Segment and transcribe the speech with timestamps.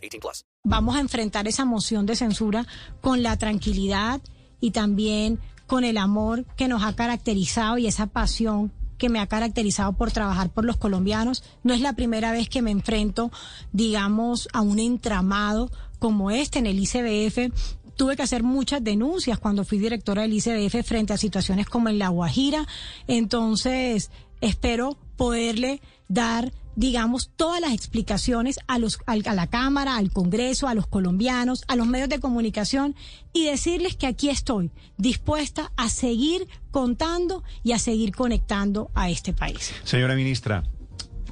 [0.00, 0.44] 18 plus.
[0.64, 2.66] Vamos a enfrentar esa moción de censura
[3.00, 4.20] con la tranquilidad
[4.60, 9.26] y también con el amor que nos ha caracterizado y esa pasión que me ha
[9.26, 11.42] caracterizado por trabajar por los colombianos.
[11.64, 13.32] No es la primera vez que me enfrento,
[13.72, 17.54] digamos, a un entramado como este en el ICBF.
[17.96, 21.98] Tuve que hacer muchas denuncias cuando fui directora del ICBF frente a situaciones como en
[21.98, 22.66] La Guajira.
[23.06, 24.10] Entonces,
[24.40, 30.74] espero poderle dar digamos, todas las explicaciones a, los, a la Cámara, al Congreso, a
[30.74, 32.94] los colombianos, a los medios de comunicación
[33.32, 39.32] y decirles que aquí estoy dispuesta a seguir contando y a seguir conectando a este
[39.32, 39.74] país.
[39.84, 40.64] Señora ministra,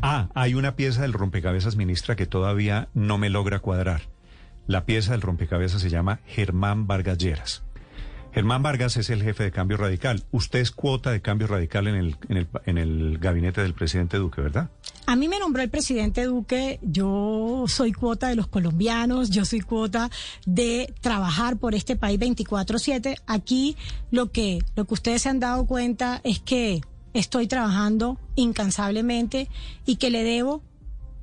[0.02, 4.02] ah, hay una pieza del rompecabezas, ministra, que todavía no me logra cuadrar.
[4.66, 7.62] La pieza del rompecabezas se llama Germán Vargas Lleras.
[8.32, 10.24] Germán Vargas es el jefe de Cambio Radical.
[10.30, 14.18] Usted es cuota de Cambio Radical en el, en el, en el gabinete del presidente
[14.18, 14.70] Duque, ¿verdad?
[15.08, 19.60] A mí me nombró el presidente Duque, yo soy cuota de los colombianos, yo soy
[19.60, 20.10] cuota
[20.44, 23.16] de trabajar por este país 24/7.
[23.26, 23.74] Aquí
[24.10, 26.82] lo que, lo que ustedes se han dado cuenta es que
[27.14, 29.48] estoy trabajando incansablemente
[29.86, 30.62] y que le debo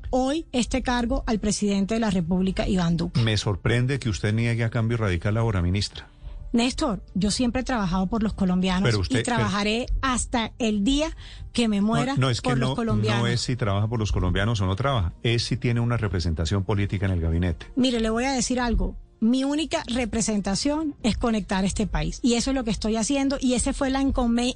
[0.09, 3.21] hoy este cargo al presidente de la República, Iván Duque.
[3.21, 6.09] Me sorprende que usted niegue a Cambio Radical ahora, ministra.
[6.55, 11.15] Néstor, yo siempre he trabajado por los colombianos y trabajaré hasta el día
[11.51, 13.21] que me muera no, es por que los no, colombianos.
[13.23, 16.63] No es si trabaja por los colombianos o no trabaja, es si tiene una representación
[16.63, 17.67] política en el gabinete.
[17.75, 22.19] Mire, le voy a decir algo mi única representación es conectar este país.
[22.21, 23.37] Y eso es lo que estoy haciendo.
[23.39, 24.03] Y esa fue la,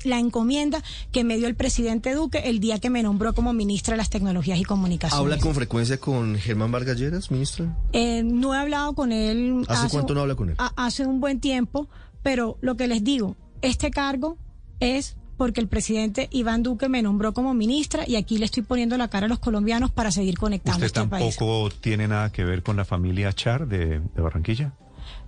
[0.04, 3.94] la, encomienda que me dio el presidente Duque el día que me nombró como ministra
[3.94, 5.20] de las Tecnologías y Comunicaciones.
[5.20, 7.78] ¿Habla con frecuencia con Germán Vargas Lleras, ministra?
[7.94, 9.64] Eh, no he hablado con él.
[9.68, 10.56] ¿Hace, hace cuánto no habla con él?
[10.76, 11.88] hace un buen tiempo.
[12.22, 14.38] Pero lo que les digo, este cargo
[14.80, 18.98] es porque el presidente Iván Duque me nombró como ministra y aquí le estoy poniendo
[18.98, 22.62] la cara a los colombianos para seguir conectando ¿Usted este tampoco tiene nada que ver
[22.62, 24.74] con la familia Char de, de Barranquilla?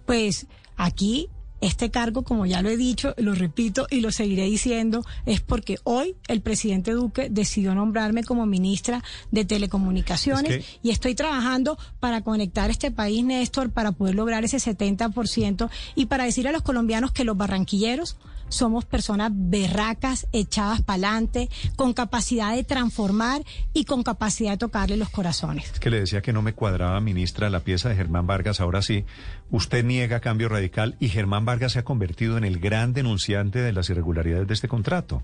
[0.06, 1.30] Pues aquí
[1.62, 5.78] este cargo, como ya lo he dicho, lo repito y lo seguiré diciendo, es porque
[5.84, 11.78] hoy el presidente Duque decidió nombrarme como ministra de Telecomunicaciones Es que- y estoy trabajando
[12.02, 16.64] para conectar este país, Néstor, para poder lograr ese 70% y para decir a los
[16.64, 18.18] colombianos que los barranquilleros
[18.52, 23.42] somos personas berracas, echadas para adelante, con capacidad de transformar
[23.74, 25.72] y con capacidad de tocarle los corazones.
[25.74, 28.62] Es que le decía que no me cuadraba, ministra, la pieza de Germán Vargas.
[28.62, 29.06] Ahora sí,
[29.50, 33.74] usted niega cambio radical y Germán Vargas se ha convertido en el gran denunciante de
[33.74, 35.24] las irregularidades de este contrato.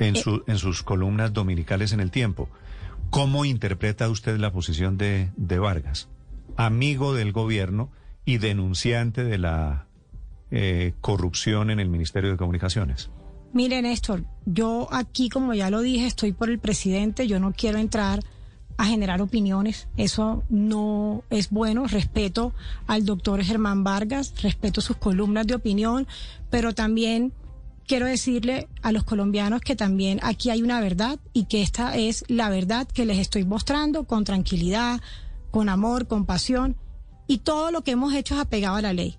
[0.00, 2.48] En, su, en sus columnas dominicales en el tiempo.
[3.10, 6.08] ¿Cómo interpreta usted la posición de, de Vargas?
[6.56, 7.92] Amigo del gobierno
[8.24, 9.86] y denunciante de la
[10.56, 13.10] eh, corrupción en el Ministerio de Comunicaciones.
[13.52, 17.78] Mire, Néstor, yo aquí, como ya lo dije, estoy por el presidente, yo no quiero
[17.78, 18.20] entrar
[18.76, 22.52] a generar opiniones, eso no es bueno, respeto
[22.86, 26.06] al doctor Germán Vargas, respeto sus columnas de opinión,
[26.50, 27.32] pero también
[27.84, 32.24] quiero decirle a los colombianos que también aquí hay una verdad y que esta es
[32.28, 35.00] la verdad que les estoy mostrando con tranquilidad,
[35.50, 36.76] con amor, con pasión
[37.26, 39.18] y todo lo que hemos hecho es apegado a la ley.